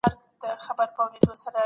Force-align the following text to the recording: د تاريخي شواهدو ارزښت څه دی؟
د 0.03 0.03
تاريخي 0.03 0.63
شواهدو 0.65 1.01
ارزښت 1.05 1.39
څه 1.41 1.49
دی؟ 1.53 1.59